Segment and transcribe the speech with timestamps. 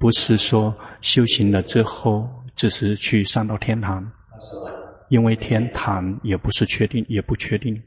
[0.00, 4.10] 不是说修行了之后只是去上到天堂，
[5.10, 7.78] 因为天堂也不是确定，也不确定。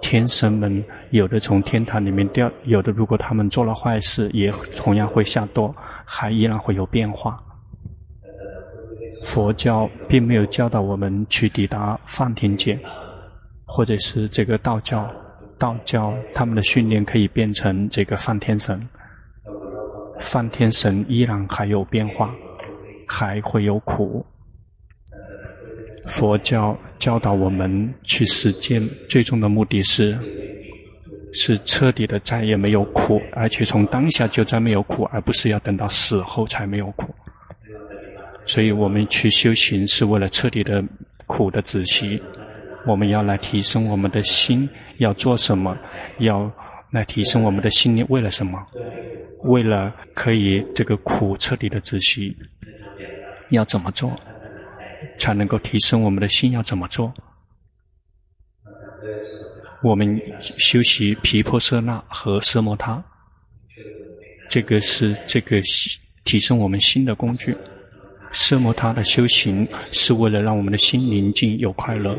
[0.00, 5.72] 天神们有的从天堂里面掉，有的如果他们做了坏事，也同样会下堕，
[6.06, 7.38] 还依然会有变化。
[9.22, 12.78] 佛教并没有教导我们去抵达梵天界，
[13.66, 15.06] 或者是这个道教，
[15.58, 18.80] 道教他们的训练可以变成这个梵天神。
[20.22, 22.34] 梵天神依然还有变化，
[23.06, 24.24] 还会有苦。
[26.08, 30.18] 佛教教导我们去实践，最终的目的是，
[31.32, 37.14] 是彻底的再也没有苦，而且从当下就再没有苦，而不是要等到死后才没有苦。
[38.46, 40.82] 所以我们去修行是为了彻底的
[41.26, 42.20] 苦的止息。
[42.84, 44.68] 我们要来提升我们的心，
[44.98, 45.78] 要做什么？
[46.18, 46.50] 要
[46.90, 48.58] 来提升我们的心念，为了什么？
[49.42, 52.36] 为了可以这个苦彻底的止息，
[53.50, 54.10] 要怎么做？
[55.18, 57.12] 才能够提升我们的心，要怎么做？
[59.82, 60.20] 我们
[60.58, 63.02] 修习毗婆舍那和奢摩他，
[64.48, 65.60] 这个是这个
[66.24, 67.56] 提升我们心的工具。
[68.32, 72.16] 奢摩他的修行是为了让我们的心宁静、有快乐、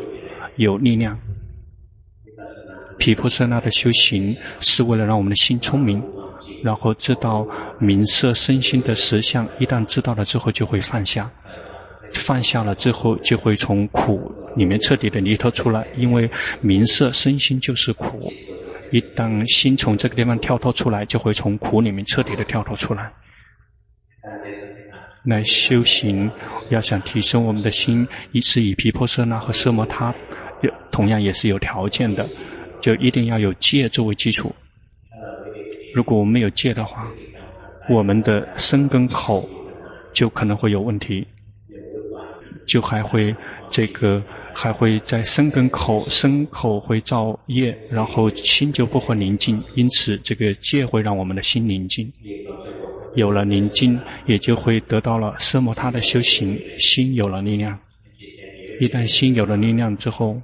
[0.57, 1.17] 有力量；
[2.99, 6.03] 毗婆舍那的修行是为了让我们的心聪明，
[6.63, 7.45] 然后知道
[7.79, 9.47] 名色身心的实相。
[9.59, 11.29] 一旦知道了之后，就会放下。
[12.13, 15.85] 放下了之后，就会从苦里面彻底的离脱出来。
[15.97, 16.29] 因为
[16.61, 18.31] 名色身心就是苦，
[18.91, 23.11] 一旦心从这个地方跳脱出来，就会从苦里面彻底的跳脱出来。
[25.25, 26.29] 来修行，
[26.69, 30.13] 要想提升我们的心，一是以皮婆舍那和奢摩他，
[30.91, 32.25] 同样也是有条件的，
[32.81, 34.53] 就一定要有戒作为基础。
[35.93, 37.07] 如果我们没有戒的话，
[37.89, 39.47] 我们的身跟口
[40.13, 41.25] 就可能会有问题。
[42.65, 43.35] 就还会
[43.69, 44.23] 这个
[44.53, 49.61] 还会在身跟口，身口会造业，然后心就不会宁静。
[49.75, 52.09] 因此，这个戒会让我们的心宁静。
[53.15, 57.77] 有了宁静，也就会得到了奢摩他的修行，心有了力量。
[58.79, 60.41] 一旦心有了力量之后，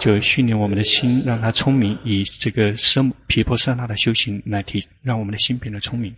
[0.00, 6.16] 就训练我们的心，让它聪明，以这个奢毗婆舍那的修行来提，让我们的心变得聪明。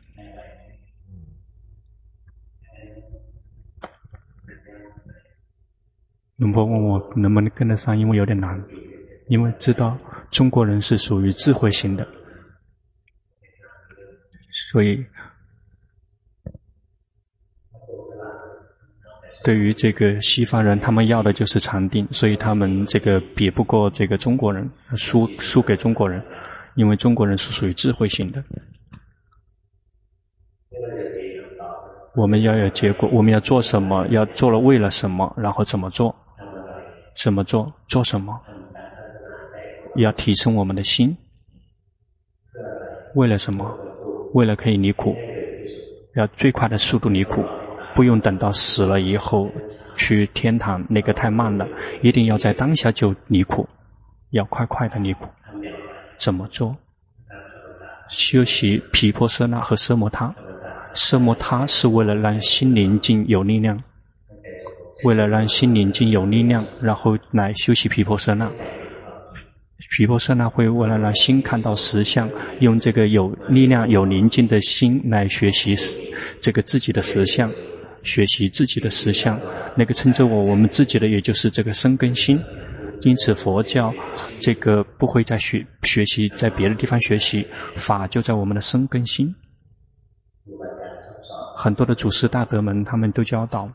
[6.37, 8.65] 龙婆问我能不能跟得上，因为有点难，
[9.28, 9.98] 因为知道
[10.31, 12.06] 中国人是属于智慧型的，
[14.71, 15.04] 所以
[19.44, 26.22] 对于这个西方人，他们要的就是禅定，所以他们这个比不过这个中国人，输输给中国人，
[26.76, 28.42] 因为中国人是属于智慧型的。
[32.14, 34.06] 我们要有结果，我们要做什么？
[34.08, 35.34] 要做了为了什么？
[35.36, 36.14] 然后怎么做？
[37.16, 37.72] 怎么做？
[37.88, 38.38] 做什么？
[39.97, 41.16] 要提升我们的心。
[43.14, 43.78] 为了什么？
[44.34, 45.16] 为了可以离苦，
[46.14, 47.42] 要最快的速度离苦，
[47.94, 49.50] 不用等到死了以后
[49.97, 51.66] 去天堂，那个太慢了。
[52.03, 53.69] 一定要在当下就离苦，
[54.30, 55.26] 要快快的离苦。
[56.19, 56.76] 怎么做？
[58.08, 60.34] 修习毗婆舍那和奢摩他。
[60.94, 63.82] 奢摩他是为了让心宁静有力量。
[65.04, 68.50] 为了让心宁静有力量，然后来修习毗婆舍那。
[69.97, 72.30] 毗婆舍那会为了让心看到实相，
[72.60, 75.74] 用这个有力量、有宁静的心来学习
[76.41, 77.50] 这个自己的实相，
[78.03, 79.39] 学习自己的实相。
[79.77, 82.39] 那个称之为我们自己的，也就是这个生根心。
[83.03, 83.93] 因此，佛教
[84.41, 87.47] 这个不会再学学习在别的地方学习，
[87.77, 89.35] 法就在我们的生根心。
[91.57, 93.69] 很多的祖师大德们，他们都教导。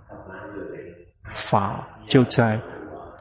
[1.29, 2.59] 法就在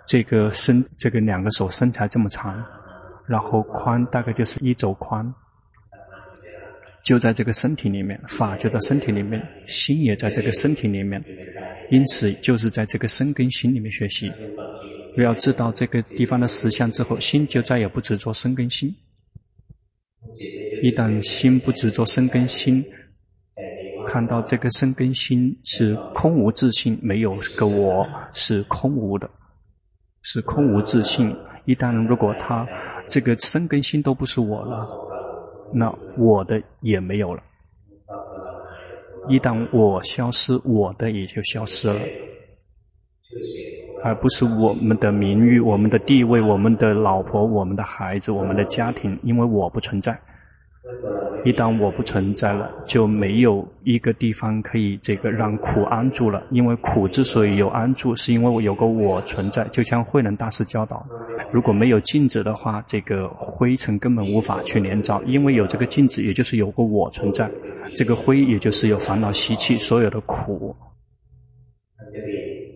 [0.07, 2.65] 这个身，这个两个手身材这么长，
[3.27, 5.35] 然后宽大概就是一肘宽，
[7.07, 11.23] 就在这个身体里面，法就在身体里面，心也在这个身体里面，
[11.89, 14.29] 因此就是在这个身跟心里面学习。
[15.23, 18.93] 要知道这个地方的实相之后，心就再也不执着身跟心。
[20.83, 22.85] 一旦心不执着身跟心。
[24.09, 29.31] 看到这个身跟心是空无自性，没有个我，是空无的，
[30.23, 31.37] 是空无自性。
[31.67, 32.67] 一旦如果他
[33.09, 35.06] 这个身跟心都不是我了，
[35.73, 37.43] 那我的也没有了。
[39.29, 42.01] 一旦我消失，我的也就消失了，
[44.05, 50.17] 而不是我们的名誉、我们的地位、我们的老婆、我们的孩子、我们的家庭，因为我不存在。
[51.45, 56.41] 一旦我不存在了，就没有一个地方可以这个让苦安住了。
[56.51, 59.65] 因为苦之所以有安住，是因为我有个我存在。
[59.69, 61.05] 就像慧能大师教导，
[61.53, 65.23] 如果没有镜子的话，这个灰尘根本无法去连着。
[65.25, 67.51] 因为有这个镜子，也就是有个我存在，
[67.95, 70.75] 这个灰也就是有烦恼习气，所有的苦。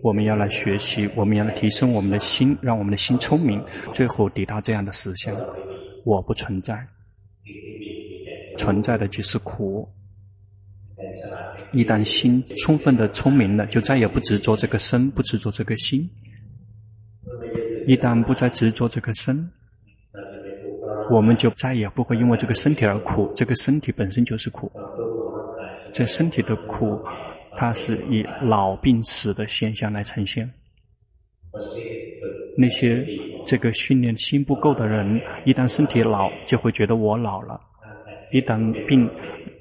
[0.02, 3.62] 我们要来学习，我们要来提升我们的心，让我们的心聪明，
[3.92, 5.36] 最后抵达这样的实相：
[6.04, 6.86] 我不存在，
[8.56, 9.88] 存在的就是苦。
[11.72, 16.08] 一旦心充分的聪明了，就再也不执着这个身，不执着这个心。
[17.90, 19.50] 一旦不再执着这个身，
[21.10, 23.32] 我们就再也不会因为这个身体而苦。
[23.34, 24.70] 这个身体本身就是苦，
[25.92, 27.02] 这身体的苦。
[27.56, 30.48] 它是以老病死的现象来呈现。
[32.56, 33.04] 那些
[33.44, 37.60] 这个训练心不够的人，一旦身体老，就会觉得我老了；
[38.30, 39.10] 一旦病，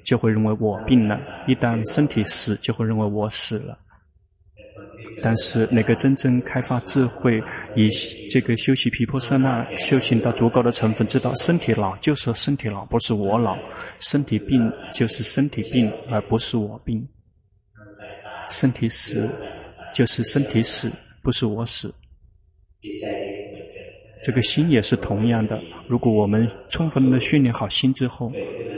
[0.04, 1.18] 就会认为我病了；
[1.48, 3.76] 一旦身体死，就会认为我死了。
[5.22, 7.42] 但是那个真正开发智慧，
[7.76, 7.88] 以
[8.30, 13.56] 这个修习毗婆舍那修行到足够的成分，知道身体老就是身体老，不是我老；
[13.98, 17.06] 身体病就是身体病，而不是我病。
[18.48, 19.28] 身体死，
[19.94, 20.90] 就是身体死，
[21.22, 21.94] 不是我死。
[24.22, 25.58] 这个心也是同样的。
[25.88, 28.32] 如果我们充分的训练好心之后，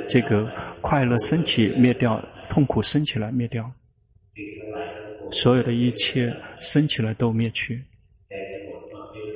[0.09, 0.49] 这个
[0.81, 3.69] 快乐升起灭掉，痛苦升起来灭掉，
[5.33, 7.83] 所有的一切升起来都灭去，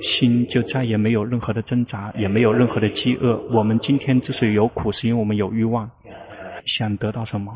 [0.01, 3.37] 心就再也没有任何的挣扎，也没有任何的饥饿。
[3.51, 5.91] 我们今天之所以有苦，是因为我们有欲望，
[6.67, 7.53] 想得到什么？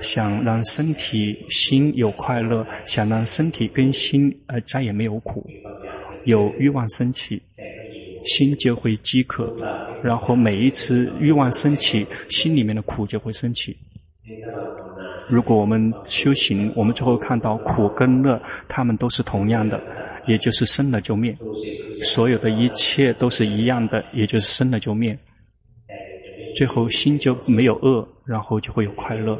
[0.00, 5.48] 想让身体心有快乐，想让身体跟心呃再也没有苦，
[6.24, 7.40] 有欲望升起，
[8.24, 9.56] 心就会饥渴，
[10.02, 13.74] 然后每一次欲望升起，心里面的苦就会升起。
[15.28, 19.80] 如果我们修行，我们最后看到苦跟乐，他们都是同样的，
[20.26, 21.36] 也就是生了就灭，
[22.02, 25.18] 所有的一切都是一样的，也就是生了就灭，
[26.54, 29.38] 最后心就没有恶，然后就会有快乐。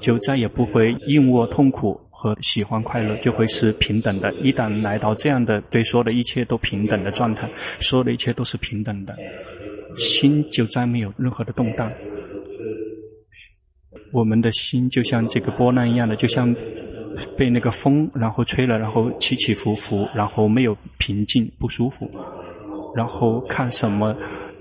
[0.00, 4.34] 就再也不会硬握痛苦和喜欢快乐，就会是平等的。
[4.34, 7.48] 一旦来到这样的对所有的一切都平等的状态，
[7.78, 9.16] 所有的一切都是平等的，
[9.96, 11.88] 心就再没有任何的动荡。
[14.12, 16.54] 我们的心就像这个波浪一样的，就像
[17.36, 22.10] 被那个风然后吹了，然后起起伏伏，然后没有平静，不舒服，
[22.94, 24.14] 然后看什么。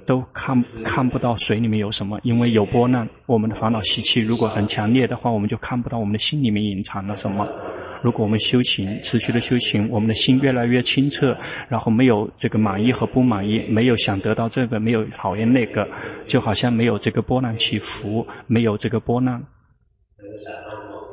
[0.03, 3.07] 都看看不到水里面有什么，因为有波浪。
[3.27, 7.47] 我们的烦恼习气如果很强烈的话，我们就看不到我们的心里面隐藏了什么。
[8.01, 11.37] 如果我们修行，持续的修行，我们的心越来越清澈，
[11.69, 15.87] 然后没有这个满意和不满意，没有想得到这个，没有讨厌那个，
[16.27, 19.43] 就好像没有这个波浪起伏，没有这个波浪，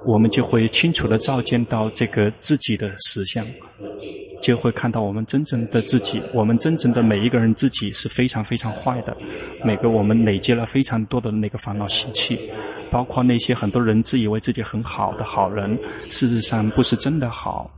[0.07, 3.47] 我们就会清楚的照见到这个自己的实相。
[4.41, 9.15] 就会看到我们真正的自己，我们真正的每一个人自己是非常非常坏的，
[9.65, 12.39] 每个我们累积了非常多的那个烦恼习气，
[12.91, 17.71] 包括那些很多人自以为自己很好的好人，事实上不是真的好，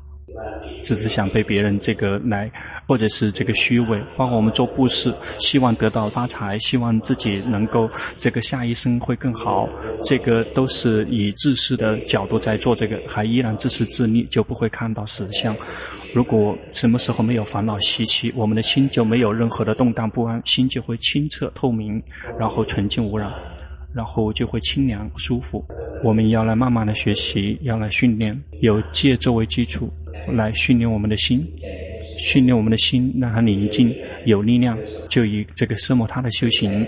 [0.83, 2.51] 只是想被别人这个来，
[2.87, 4.01] 或者是这个虚伪。
[4.17, 9.69] 包括我们做布施，希望得到发财，希望自己能够这个下一生会更好，
[10.05, 15.57] 这个都是以自私的角度在做这个，还依然自私自利，就不会看到实相。
[16.13, 22.03] 如果什么时候没有烦恼习气，我们的心就没有任何的动荡不安，心就会清澈透明，
[22.37, 23.31] 然后纯净无染，
[23.95, 25.65] 然后就会清凉舒服。
[26.03, 29.91] 我们要来慢慢的学习，要来训练，有戒作为基础，
[30.33, 31.47] 来训练我们的心，
[32.19, 33.95] 训练我们的心，让它宁静
[34.25, 34.79] 有力量。
[35.09, 36.87] 就以这个奢摩他的修行，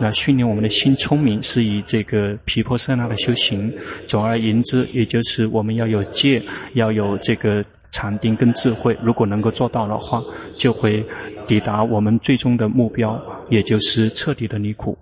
[0.00, 3.72] 来训练我们的心聪明，是以这个皮婆舍那的修行。
[4.06, 6.42] 总而言之，也就是我们要有戒，
[6.74, 7.64] 要有这个。
[7.92, 10.22] 禅定跟智慧，如果能够做到的话，
[10.54, 11.02] 就会
[11.46, 13.18] 抵达我们最终的目标，
[13.48, 14.98] 也就是彻底的离苦。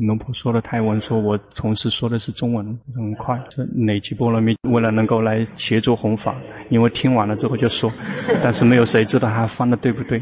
[0.00, 3.38] 龙婆说的泰文，说我同时说的是中文，很快。
[3.50, 6.34] 这累积波罗蜜，为了能够来协助弘法，
[6.70, 7.92] 因为听完了之后就说，
[8.42, 10.20] 但是没有谁知道他翻的对不对，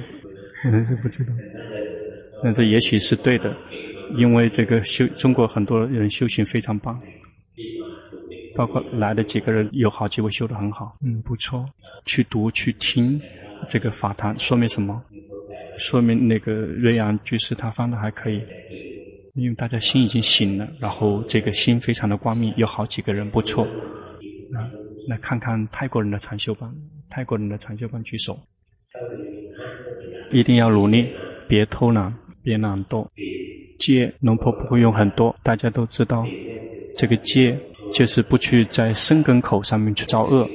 [0.65, 1.33] 嗯， 不知道。
[2.45, 3.55] 那这也许是对的，
[4.17, 7.01] 因为这个修中国很多人修行非常棒。
[8.55, 11.65] 包括来的几个人，有好几位修得很好，嗯，不错。
[12.05, 13.19] 去读去听
[13.69, 15.03] 这个法坛，说明什么？
[15.79, 18.43] 说明那个瑞阳居士他翻的还可以，
[19.35, 23.65] 因为大家心已经醒了，然后这个心非常的光明，有好几个人不错。
[23.65, 24.69] 啊，
[25.09, 26.71] 来看看泰国人的禅修班，
[27.09, 28.39] 泰国人的禅修班举手，
[30.31, 31.09] 一定要努力，
[31.49, 33.09] 别偷懒，别懒惰。
[33.79, 36.27] 戒，龙婆不会用很多，大家都知道，
[36.97, 37.59] 这个戒
[37.95, 40.47] 就是不去在生根口上面去造恶，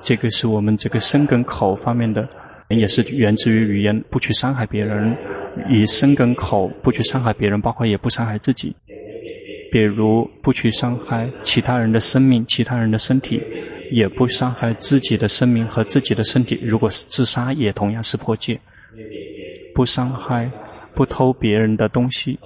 [0.00, 2.26] 这个是我们这个生根口方面的，
[2.70, 5.14] 也是源自于语言，不去伤害别人，
[5.70, 8.74] 以身跟口不去伤害别人，包括也不伤害自己，
[9.70, 13.40] 比如不去伤害其他人的生命、其他人的身体，
[13.90, 16.58] 也不伤害自己的生命和自己的身体。
[16.62, 18.60] 如果是自杀，也同样是破戒，
[19.74, 20.50] 不伤害。
[20.96, 22.38] 不偷别人的东西、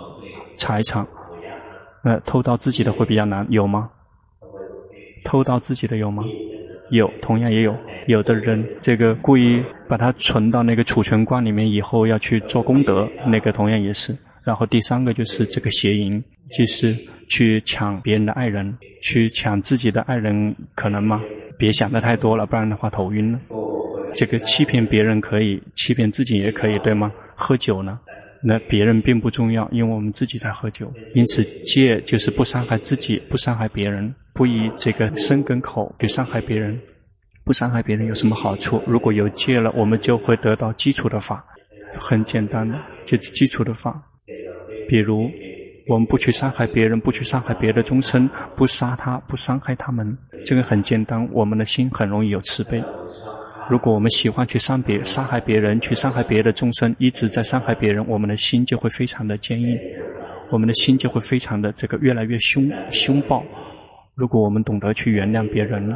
[0.57, 1.07] 财产，
[2.03, 3.91] 呃，偷到自己的会比较难，有吗？
[5.23, 6.25] 偷到自己的有吗？
[6.91, 7.77] 有，同样也有。
[8.07, 14.17] 有的人这个故意把它存到那个储存罐里面，以后要去做功德，那个同样也是。
[14.45, 16.23] 然后第三个就是这个邪淫，
[16.57, 16.97] 就是
[17.29, 21.21] 去抢别人的爱人，去抢自己的爱人，可能吗？
[21.59, 23.39] 别想的太多了，不然的话头晕了。
[24.15, 27.13] 这个欺骗别人可以，欺骗自己也可以，对吗？
[27.35, 28.01] 喝酒呢？
[28.43, 30.93] 那别人并不重要，因为我们自己在喝酒。
[31.15, 36.79] 因此，戒就是不伤害自己，不伤害别人，不以这个身跟口去伤害别人。
[37.45, 38.83] 不伤害别人有什么好处？
[38.87, 41.45] 如果有戒了，我们就会得到基础的法，
[41.99, 44.03] 很简单的，就是基础的法。
[44.87, 45.31] 比如，
[45.89, 51.27] 我们不去伤害别人，不去伤害别的众生，不杀他，不伤害他们，这个很简单。
[51.33, 52.85] 我们的心很容易有慈悲。
[53.69, 59.79] 如果我们喜欢去伤别、伤害别人，去伤害别的众生，一直在伤害别人，我们的心就会非常的坚硬，
[60.51, 63.45] 我们的心就会非常的这个越来越凶凶暴。
[64.15, 65.95] 如果我们懂得去原谅别人，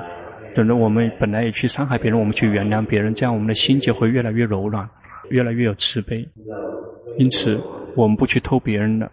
[0.54, 4.86] 等着我们本来也去伤害别人，我们去原谅别人，这样我们的心就会越来越柔软，
[5.30, 6.28] 越来越有慈悲。
[7.16, 7.58] 因此，
[7.96, 9.10] 我们不去偷别人的。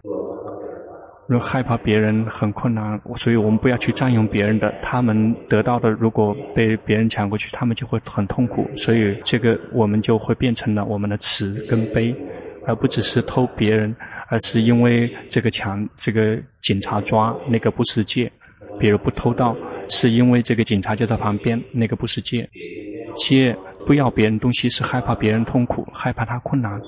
[1.29, 4.74] 如果害怕别人很困难，所以我们不要去占用别人的。
[4.81, 8.67] 他们得到的，如果被别人抢过去，他们就会很痛苦。
[8.75, 12.15] 所以这个我们就会变成了我们的慈跟悲，
[12.65, 13.95] 而不只是偷别人，
[14.29, 18.31] 而是因为这个抢，这个警察抓那个不是戒。
[18.79, 19.55] 比如不偷盗，
[19.88, 22.50] 是因为这个警察就在旁边，那个不是戒。
[23.15, 23.55] 戒
[23.86, 26.81] 不要别人东西，是害怕别人痛苦，害怕他困难。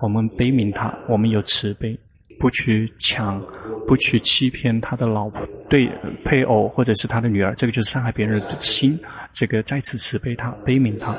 [0.00, 1.96] 我们悲悯他，我们有慈悲。
[2.40, 3.40] 不去抢，
[3.86, 5.88] 不去欺骗他的老婆、对
[6.24, 8.98] 配偶或者是他的女儿，这个就是伤害别人的心。
[9.32, 11.16] 这个再次慈悲他、悲悯他，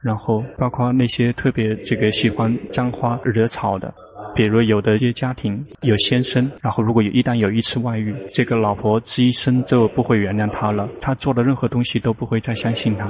[0.00, 3.92] 然后包括那些特别这个喜欢沾花惹草的，
[4.34, 13.08] 比如有的一些家庭有先生，然后如果有一旦有一次外遇，这个老婆这一生就不会原谅他了，他做的任何东西都不会再相信他。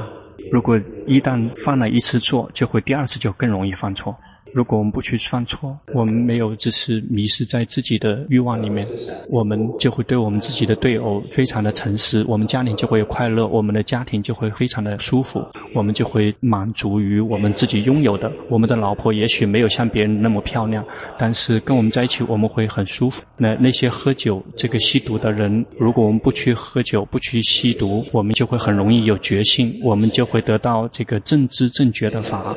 [0.50, 4.14] 如果一旦犯了一次错，就会第二次就更容易犯错。
[4.52, 8.86] 如果我们不去犯错，我们没有只是迷失在自己的欲望里面，
[9.28, 15.42] 我们就会对我们自己的对偶非常的诚实，我们家庭就会快乐，我们的家庭就会非常的舒服，
[15.74, 18.30] 我们就会满足于我们自己拥有的。
[18.50, 20.84] 我们的老婆也许没有像别人那么漂亮，
[21.18, 23.22] 但是跟我们在一起我们会很舒服。
[23.38, 32.54] 那那些喝酒、这个吸毒的人，如果我们不去喝酒、不去吸毒，我们就会很容易有觉性，我们就会得到这个正知正觉的法。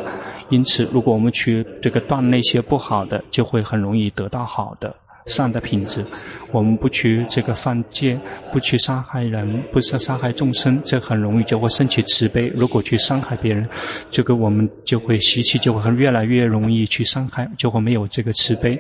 [0.49, 6.05] 因此，如果我们去这个断那些不好的，就会很容易得到好的善的品质。
[6.51, 8.19] 我们不去这个犯戒，
[8.53, 12.47] 不去杀害人，不是杀害众生，这很容易就会升起慈悲。
[12.55, 13.67] 如果去伤害别人，
[14.11, 18.79] 这个我们就会习气就会越来越容易去伤害，就会没有这个慈悲。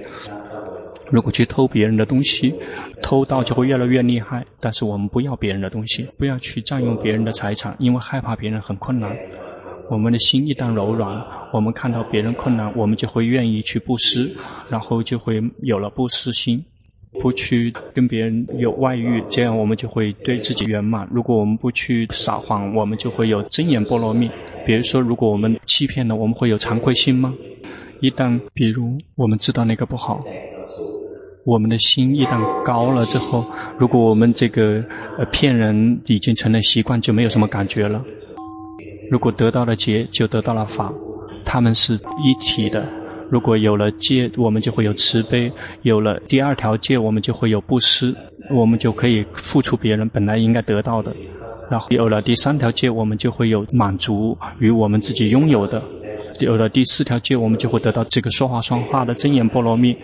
[1.09, 2.53] 如果去偷别人的东西，
[3.01, 4.45] 偷盗就会越来越厉害。
[4.59, 9.15] 但是我们不要别人的东西，不要去占用别人的财产，因为害怕别人很困难。
[9.89, 14.35] 我们的心一旦柔软，我们看到别人困难，我们就会愿意去布施，
[14.69, 16.63] 然后就会有了布施心，
[17.21, 21.07] 不去跟别人有外遇，这样我们就会对自己圆满。
[21.11, 24.29] 如果我们不去撒谎，我们就会有真言波罗蜜。
[24.65, 27.33] 比如说，如果我们欺骗了，我们会有惭愧心吗？
[28.01, 30.23] 一旦比如我们知道那个不好，
[31.45, 33.45] 我们的心一旦高了之后，
[33.77, 34.83] 如果我们这个
[35.19, 38.03] 呃骗人已经成了习惯，就没有什么感觉了。
[39.11, 40.91] 如果得到了戒，就得到了法，
[41.45, 42.85] 他们是一体的。
[43.29, 48.15] 如果有了戒，我们就会有慈悲；有了第二条戒，我们就会有布施，
[48.51, 51.15] 我们就可以付出别人本来应该得到的。
[51.71, 55.81] 然后有了第三条戒，我们就会有满足于我们自己拥有的。
[56.39, 59.95] 有了第四条戒，我们就会得到这个说话算话的真言波罗蜜，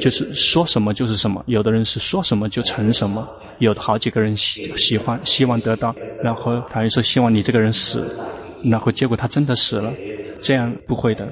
[0.00, 1.42] 就是说什么就是什么。
[1.46, 3.28] 有的人是说什么就成什么。
[3.58, 8.04] 有好几个人喜喜欢希望得到，然后他又说希望你这个人死，
[8.64, 9.92] 然后结果他真的死了，
[10.40, 11.28] 这样不会的，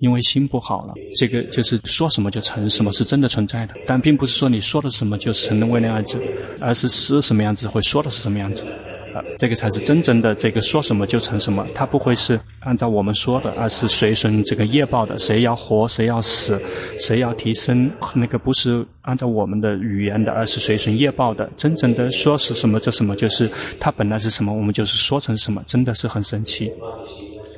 [0.00, 0.94] 因为心不好了。
[1.16, 6.18] 这个就是说什么就成什么，是真的存在的，但并不是说你说的什么就成为那样子，
[6.60, 8.66] 而是是什么样子会说的是什么样子。
[9.14, 11.66] 呃，这个才是真正的这个说什么就成什么。
[11.74, 15.18] 它不会是按照我们说的，而是随顺这个业报的。
[15.18, 16.60] 谁要活，谁要死，
[16.98, 21.50] 谁要提升，那个不是按照我们的语言的，而是随顺业报的。
[21.56, 26.70] 真正的说是什么就什么，就是它本来是什么，我们就是说成什么，真的是很神奇。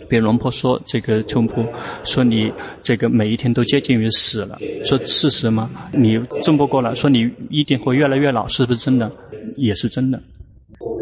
[0.08, 1.64] 比如龙婆说：“这个冲破，
[2.04, 5.70] 说你这个每一天都接近于死了，说事实吗？
[5.90, 9.10] 你争不过了，说你一定会越来越老，是不是真的？
[9.56, 10.22] 也是真的。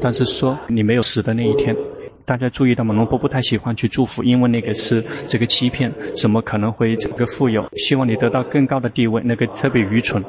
[0.01, 1.77] 但是说你没有死的那一天，
[2.25, 2.95] 大家注意到吗？
[2.95, 7.69] 龙婆不太喜欢去祝福，因为那个是这个欺骗，怎么可能会这个富有？
[7.77, 10.25] 希望你得到更高的地位，那个特别愚蠢。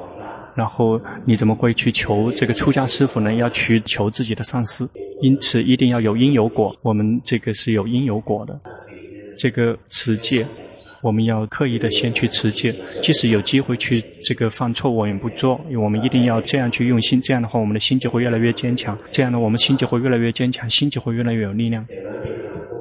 [0.53, 3.33] 然后你怎么会去求这个出家师父呢？
[3.35, 4.89] 要去求自己的上司。”
[5.21, 6.75] 因此，一定要有因有果。
[6.81, 8.59] 我们这个是有因有果的。
[9.37, 10.45] 这个持戒，
[11.01, 12.73] 我们要刻意的先去持戒。
[13.01, 15.59] 即使有机会去这个犯错，我们不做。
[15.81, 17.19] 我们一定要这样去用心。
[17.21, 18.97] 这样的话，我们的心就会越来越坚强。
[19.11, 21.85] 这样呢，我们心就会越来越坚强，心就会越来越有力量。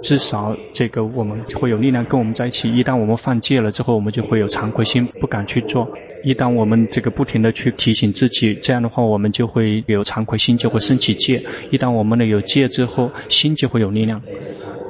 [0.02, 2.74] 至少，这个我们会有力量跟我们在一起。
[2.74, 5.86] 一旦我们犯戒了之后，我们就会有惭愧心，不敢去做。
[6.24, 11.42] 一旦我们这个不停的去提醒自己，这样的话，我们就会有惭愧心，就会升起戒。
[11.70, 14.22] 一旦我们呢有戒之后，心就会有力量，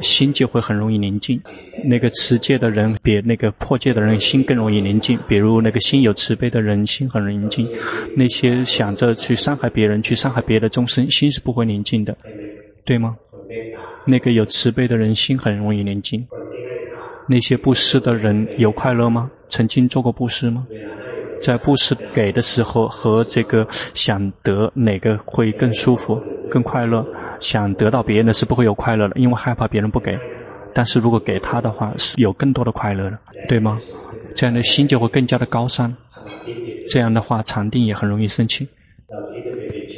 [0.00, 1.40] 心就会很容易宁静。
[1.84, 5.18] 那个持戒的人比那个破戒的人心更容易宁静。
[5.28, 7.66] 比如那个心有慈悲的人，心很宁静；
[8.16, 12.16] 那些想着去伤害别人、去伤害别的众生，心是不会宁静的，
[12.84, 13.16] 对吗？
[14.06, 16.26] 那个有慈悲的人，心很容易宁静。
[17.28, 19.30] 那些布施的人有快乐吗？
[19.48, 20.66] 曾经做过布施吗？
[21.40, 27.02] 在布施给的时候和这个想得哪个会更舒服、更快乐？
[27.40, 30.16] 想得到别人的是不会有快乐的，因为害怕别人不给。
[30.72, 33.18] 但是如果给他的话，是有更多的快乐的，
[33.48, 33.78] 对吗？
[34.36, 35.92] 这样的心就会更加的高尚。
[36.88, 38.68] 这样的话，禅定也很容易升起。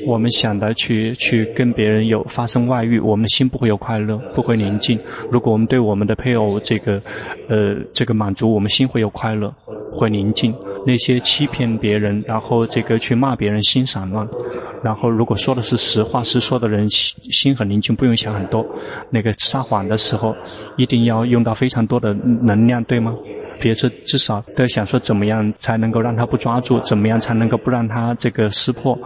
[0.06, 4.98] 我们想的去去跟别人有发生外遇，我们的心不会有快乐，不会宁静。
[5.30, 7.00] 如果我们对我们的配偶这个，
[7.48, 9.54] 呃，这个满足，我们心会有快乐，
[9.92, 10.52] 会宁静。
[10.84, 14.26] 那些欺骗别人，然后这个去骂别人，心散乱。
[14.82, 18.66] 然后如果说的是实话实说的人，心心很宁静，不用想很多。
[19.10, 20.34] 那个撒谎的时候，
[20.76, 23.14] 一定要用到非常多的能量，对吗？
[23.60, 28.98] 别说，至少都要想说怎么样才能够让他不抓住，怎么样才能够不让他这个识破。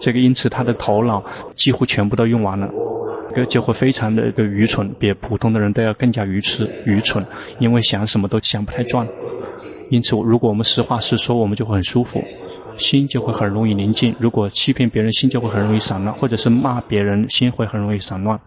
[0.00, 1.22] 这个因此他的头脑
[1.56, 2.68] 几乎全部都用完了，
[3.34, 7.26] 这个就会非常的愚蠢，比普通的人都要更加愚痴愚蠢，
[7.58, 9.06] 因为想什么都想不太转。
[9.90, 12.22] 因此，如果我们实话实说，我们就会很舒服，
[12.76, 14.14] 心就会很容易宁静。
[14.18, 18.38] 如果欺骗别人，心就会很容易散乱；或者是骂别人，心会很容易散乱。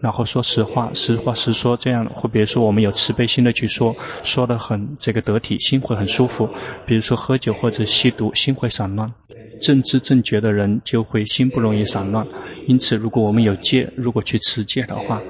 [0.00, 6.48] 然后说实话，实话实说，这样或比如说我们有慈悲心的去说，说得很这个得体，心会很舒服。
[6.84, 9.12] 比如说喝酒或者吸毒，心会散乱。
[9.60, 12.26] 正知正觉的人就会心不容易散乱。
[12.66, 15.20] 因此，如果我们有戒，如果去持戒的话。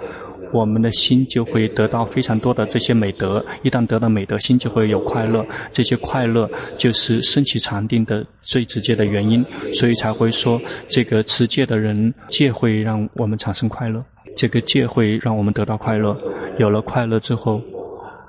[0.52, 5.44] 我们的心就会得到非常多的这些美德，一旦得到美德，心就会有快乐。
[5.70, 14.04] 这些快乐就是升起禅定的最直接的原因，所以才会说这个持戒的人，戒会让我们产生快乐，
[14.36, 16.16] 这个戒会让我们得到快乐。
[16.58, 17.60] 有了快乐之后，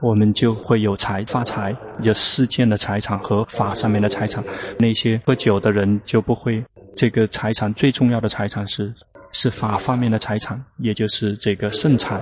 [0.01, 4.41] 我们就会有财发财，有世间的财产和法上面的财产。
[4.79, 6.63] 那些喝酒的人就不会，
[6.95, 8.93] 这个财产最重要的财产是。
[9.33, 12.21] 是法方面的财产，也就是这个圣财，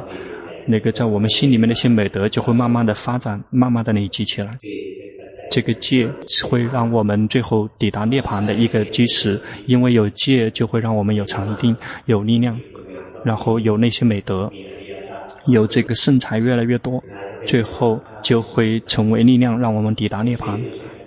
[0.65, 4.57] 那个在我们心里面那些美德就会慢慢的发展，慢慢的累积起来。
[5.51, 12.57] 这个戒是会让我们最后抵达涅槃的一个基石，因为有戒就会让我们有禅定、有力量，
[13.25, 14.49] 然后有那些美德，
[15.47, 17.03] 有这个圣财越来越多，
[17.45, 20.57] 最后就会成为力量，让我们抵达涅槃。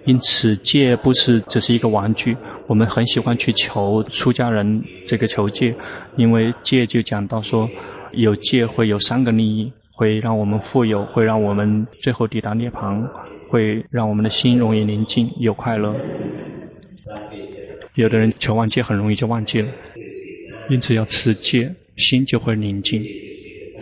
[0.05, 2.37] 因此，戒不是只是一个玩具。
[2.67, 5.75] 我们很喜欢去求出家人这个求戒，
[6.17, 7.69] 因为戒就讲到说，
[8.13, 13.07] 有戒会有三个利益，会让我们富有，会让我们最后抵达涅槃，
[13.49, 15.95] 会让我们的心容易宁静，有快乐。
[17.95, 19.69] 有的人求完戒很容易就忘记了，
[20.71, 23.05] 因此要持戒，心就会宁静。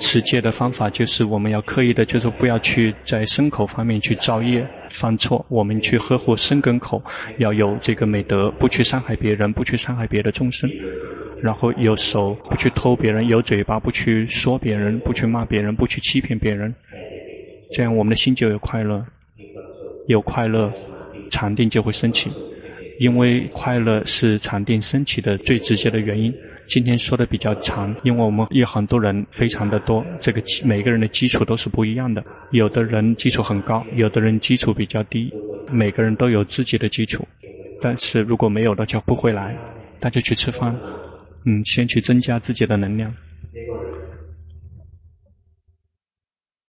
[0.00, 7.02] 持戒的方法就是我们要刻意的，就是不要去在身口方面去造业犯错，我们去呵护身根口，
[7.38, 10.70] 要有这个美德，不去伤害别人，不去伤害别的众生，
[11.42, 16.74] 然后有手不去偷别人，有嘴巴不去说别人，不去骂别人，不去欺骗别人，
[17.70, 19.04] 这样我们的心就有快乐，
[20.08, 20.72] 有快乐，
[21.30, 22.30] 禅定就会升起，
[22.98, 26.34] 因为快乐是禅定升起的最直接的原因。
[26.68, 32.24] 今天说的比较长，因为我们有很多人非常的多，这个每个人的基础都是不一样的。
[32.50, 35.32] 有的人基础很高，有的人基础比较低，
[35.70, 37.26] 每个人都有自己的基础。
[37.80, 39.56] 但是如果没有了就不会来，
[40.00, 40.74] 大家去吃饭。
[41.44, 43.12] 嗯，先去增加自己的能量。